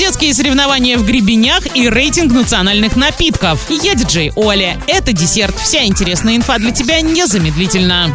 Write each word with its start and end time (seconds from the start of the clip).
детские 0.00 0.32
соревнования 0.32 0.96
в 0.96 1.04
гребенях 1.04 1.76
и 1.76 1.86
рейтинг 1.86 2.32
национальных 2.32 2.96
напитков. 2.96 3.66
Я 3.68 3.94
диджей 3.94 4.32
Оля. 4.34 4.80
Это 4.86 5.12
десерт. 5.12 5.54
Вся 5.60 5.84
интересная 5.84 6.36
инфа 6.36 6.56
для 6.56 6.70
тебя 6.70 7.02
незамедлительно. 7.02 8.10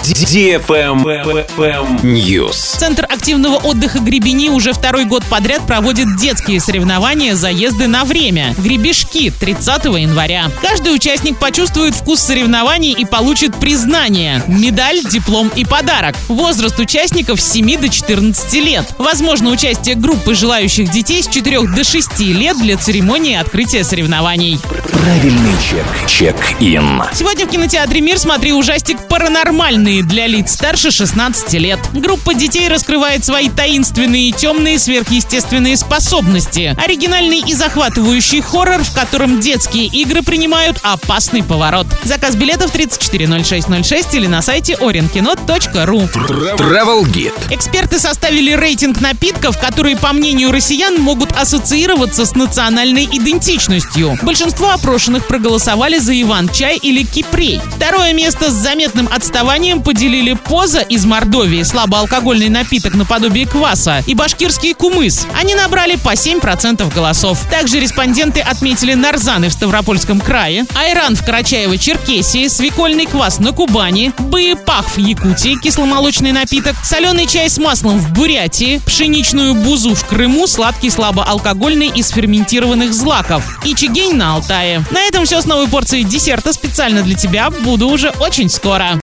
News. 2.01 2.79
Центр 2.79 3.05
активного 3.05 3.57
отдыха 3.57 3.99
Гребени 3.99 4.49
уже 4.49 4.73
второй 4.73 5.05
год 5.05 5.23
подряд 5.25 5.67
проводит 5.67 6.17
детские 6.17 6.59
соревнования 6.59 7.35
«Заезды 7.35 7.85
на 7.85 8.03
время»— 8.03 8.55
«Гребешки» 8.57 9.31
30 9.39 9.85
января. 9.99 10.45
Каждый 10.63 10.95
участник 10.95 11.37
почувствует 11.37 11.93
вкус 11.93 12.19
соревнований 12.19 12.93
и 12.93 13.05
получит 13.05 13.55
признание, 13.57 14.41
медаль, 14.47 15.03
диплом 15.03 15.51
и 15.55 15.63
подарок. 15.63 16.15
Возраст 16.29 16.79
участников 16.79 17.39
с 17.39 17.51
7 17.51 17.79
до 17.79 17.89
14 17.89 18.53
лет. 18.55 18.85
Возможно 18.97 19.51
участие 19.51 19.93
группы 19.93 20.33
желающих 20.33 20.89
детей 20.89 21.21
с 21.21 21.27
4 21.27 21.74
до 21.75 21.83
6 21.83 22.19
лет 22.19 22.57
для 22.57 22.77
церемонии 22.77 23.35
открытия 23.35 23.83
соревнований. 23.83 24.57
Правильный 24.93 25.51
чек. 25.61 25.85
Чек-ин. 26.07 27.03
Сегодня 27.13 27.45
в 27.45 27.49
кинотеатре 27.49 27.99
«Мир» 27.99 28.17
смотри 28.17 28.53
ужастик 28.53 28.97
«Паранормальные» 29.09 30.03
для 30.03 30.25
лиц 30.25 30.53
старше 30.53 30.89
16 30.89 31.51
лет. 31.55 31.79
Группа 31.91 32.33
детей 32.33 32.69
раскрывает 32.69 33.25
свои 33.25 33.49
таинственные 33.49 34.29
и 34.29 34.31
темные 34.31 34.79
сверхъестественные 34.79 35.75
способности. 35.75 36.73
Оригинальный 36.81 37.39
и 37.39 37.53
захватывающий 37.53 38.39
хоррор, 38.39 38.81
в 38.81 38.93
котором 38.93 39.41
детские 39.41 39.87
игры 39.87 40.21
принимают 40.21 40.79
опасный 40.81 41.43
поворот. 41.43 41.87
Заказ 42.05 42.35
билетов 42.35 42.71
340606 42.71 44.13
или 44.13 44.27
на 44.27 44.41
сайте 44.41 44.77
orinkino.ru. 44.79 46.09
Travel 46.57 47.03
Guide. 47.03 47.53
Эксперты 47.53 47.99
составили 47.99 48.53
рейтинг 48.53 49.01
напитков, 49.01 49.59
которые, 49.59 49.97
по 49.97 50.13
мнению 50.13 50.53
россиян, 50.53 51.01
могут 51.01 51.33
ассоциироваться 51.33 51.64
с 51.65 52.35
национальной 52.35 53.05
идентичностью. 53.05 54.19
Большинство 54.21 54.69
опрошенных 54.69 55.25
проголосовали 55.25 55.97
за 55.97 56.19
Иван-чай 56.21 56.77
или 56.77 57.03
Кипрей. 57.03 57.59
Второе 57.75 58.13
место 58.13 58.51
с 58.51 58.53
заметным 58.53 59.09
отставанием 59.11 59.81
поделили 59.81 60.33
поза 60.33 60.81
из 60.81 61.05
Мордовии, 61.05 61.63
слабоалкогольный 61.63 62.49
напиток 62.49 62.93
наподобие 62.93 63.47
кваса, 63.47 64.03
и 64.05 64.13
башкирский 64.13 64.75
кумыс. 64.75 65.25
Они 65.33 65.55
набрали 65.55 65.95
по 65.95 66.13
7% 66.13 66.93
голосов. 66.93 67.39
Также 67.49 67.79
респонденты 67.79 68.41
отметили 68.41 68.93
нарзаны 68.93 69.49
в 69.49 69.53
Ставропольском 69.53 70.21
крае, 70.21 70.65
айран 70.75 71.15
в 71.15 71.27
Карачаево-Черкесии, 71.27 72.47
свекольный 72.47 73.07
квас 73.07 73.39
на 73.39 73.53
Кубани, 73.53 74.13
быепах 74.19 74.87
в 74.89 74.97
Якутии, 74.99 75.59
кисломолочный 75.59 76.31
напиток, 76.31 76.75
соленый 76.83 77.25
чай 77.25 77.49
с 77.49 77.57
маслом 77.57 77.97
в 77.97 78.11
Бурятии, 78.13 78.81
пшеничную 78.85 79.55
бузу 79.55 79.95
в 79.95 80.05
Крыму, 80.05 80.45
сладкий 80.45 80.91
слабоалкогольный 80.91 81.44
из 81.87 82.09
ферментированных 82.09 82.93
злаков 82.93 83.59
и 83.63 83.75
чигень 83.75 84.15
на 84.15 84.33
Алтае. 84.33 84.83
На 84.91 85.01
этом 85.01 85.25
все 85.25 85.41
с 85.41 85.45
новой 85.45 85.67
порцией 85.67 86.03
десерта 86.03 86.53
специально 86.53 87.01
для 87.01 87.15
тебя. 87.15 87.49
Буду 87.49 87.87
уже 87.87 88.09
очень 88.19 88.49
скоро. 88.49 88.89